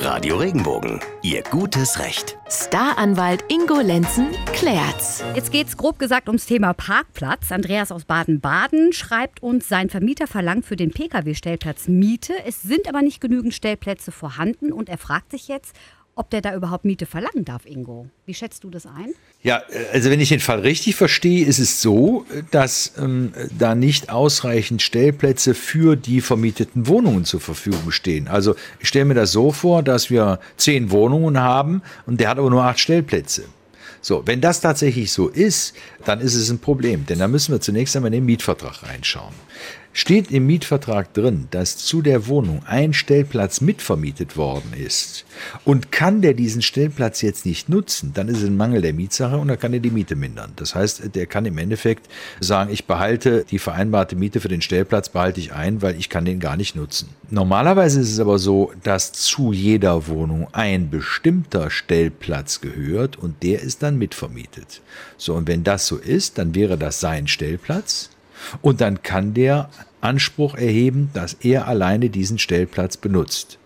[0.00, 2.38] Radio Regenbogen, Ihr gutes Recht.
[2.48, 5.24] Staranwalt Ingo Lenzen klärt's.
[5.34, 7.50] Jetzt geht's grob gesagt ums Thema Parkplatz.
[7.50, 12.34] Andreas aus Baden-Baden schreibt uns, sein Vermieter verlangt für den Pkw-Stellplatz Miete.
[12.46, 15.74] Es sind aber nicht genügend Stellplätze vorhanden und er fragt sich jetzt,
[16.18, 18.08] ob der da überhaupt Miete verlangen darf, Ingo.
[18.26, 19.14] Wie schätzt du das ein?
[19.42, 19.62] Ja,
[19.92, 24.82] also wenn ich den Fall richtig verstehe, ist es so, dass ähm, da nicht ausreichend
[24.82, 28.26] Stellplätze für die vermieteten Wohnungen zur Verfügung stehen.
[28.26, 32.38] Also ich stelle mir das so vor, dass wir zehn Wohnungen haben und der hat
[32.38, 33.44] aber nur acht Stellplätze.
[34.00, 37.60] So, wenn das tatsächlich so ist, dann ist es ein Problem, denn da müssen wir
[37.60, 39.34] zunächst einmal in den Mietvertrag reinschauen.
[39.92, 45.24] Steht im Mietvertrag drin, dass zu der Wohnung ein Stellplatz mitvermietet worden ist
[45.64, 49.38] und kann der diesen Stellplatz jetzt nicht nutzen, dann ist es ein Mangel der Mietsache
[49.38, 50.52] und dann kann er die Miete mindern.
[50.56, 55.08] Das heißt, der kann im Endeffekt sagen, ich behalte die vereinbarte Miete für den Stellplatz,
[55.08, 57.08] behalte ich ein, weil ich kann den gar nicht nutzen.
[57.30, 63.62] Normalerweise ist es aber so, dass zu jeder Wohnung ein bestimmter Stellplatz gehört und der
[63.62, 64.80] ist dann mitvermietet.
[65.16, 68.10] So, und wenn das so ist, dann wäre das sein Stellplatz
[68.62, 73.58] und dann kann der Anspruch erheben, dass er alleine diesen Stellplatz benutzt.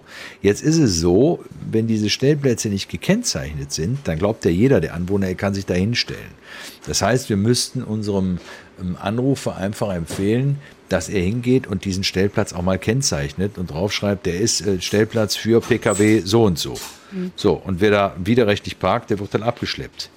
[0.42, 4.94] Jetzt ist es so, wenn diese Stellplätze nicht gekennzeichnet sind, dann glaubt ja jeder, der
[4.94, 6.20] Anwohner, er kann sich da hinstellen.
[6.86, 8.38] Das heißt, wir müssten unserem
[8.80, 14.26] ähm, Anrufer einfach empfehlen, dass er hingeht und diesen Stellplatz auch mal kennzeichnet und draufschreibt,
[14.26, 16.74] der ist äh, Stellplatz für Pkw so und so.
[17.12, 17.32] Mhm.
[17.36, 20.10] So, und wer da widerrechtlich parkt, der wird dann abgeschleppt.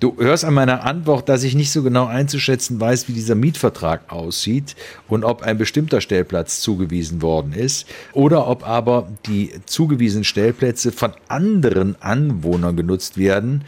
[0.00, 4.10] Du hörst an meiner Antwort, dass ich nicht so genau einzuschätzen weiß, wie dieser Mietvertrag
[4.10, 4.74] aussieht
[5.08, 11.12] und ob ein bestimmter Stellplatz zugewiesen worden ist oder ob aber die zugewiesenen Stellplätze von
[11.28, 13.64] anderen Anwohnern genutzt werden,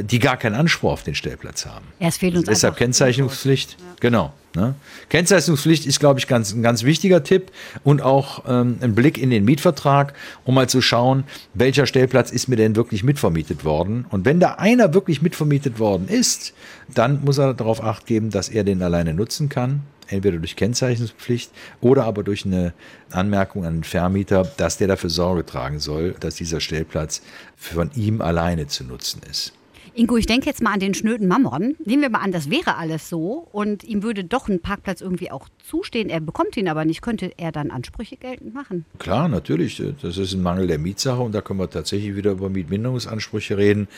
[0.00, 1.86] die gar keinen Anspruch auf den Stellplatz haben.
[1.98, 3.72] Ja, es fehlt uns also deshalb Kennzeichnungspflicht.
[3.78, 3.86] Ja.
[4.00, 4.32] Genau.
[4.54, 4.74] Ne?
[5.08, 7.50] Kennzeichnungspflicht ist, glaube ich, ganz, ein ganz wichtiger Tipp
[7.84, 10.12] und auch ähm, ein Blick in den Mietvertrag,
[10.44, 14.04] um mal zu schauen, welcher Stellplatz ist mir denn wirklich mitvermietet worden.
[14.10, 16.52] Und wenn da einer wirklich mitvermietet worden ist,
[16.94, 19.82] dann muss er darauf acht geben, dass er den alleine nutzen kann.
[20.08, 21.50] Entweder durch Kennzeichnungspflicht
[21.80, 22.74] oder aber durch eine
[23.10, 27.22] Anmerkung an den Vermieter, dass der dafür Sorge tragen soll, dass dieser Stellplatz
[27.56, 29.54] von ihm alleine zu nutzen ist.
[29.94, 31.76] Ingo, ich denke jetzt mal an den schnöden Mammon.
[31.84, 35.30] Nehmen wir mal an, das wäre alles so und ihm würde doch ein Parkplatz irgendwie
[35.30, 36.08] auch zustehen.
[36.08, 37.02] Er bekommt ihn aber nicht.
[37.02, 38.84] Könnte er dann Ansprüche geltend machen?
[38.98, 39.82] Klar, natürlich.
[40.00, 43.88] Das ist ein Mangel der Mietsache und da können wir tatsächlich wieder über Mietminderungsansprüche reden.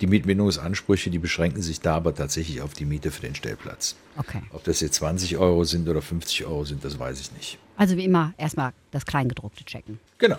[0.00, 3.96] Die Mietminderungsansprüche, die beschränken sich da aber tatsächlich auf die Miete für den Stellplatz.
[4.16, 4.42] Okay.
[4.52, 7.58] Ob das jetzt 20 Euro sind oder 50 Euro sind, das weiß ich nicht.
[7.76, 9.98] Also wie immer erstmal das Kleingedruckte checken.
[10.18, 10.38] Genau.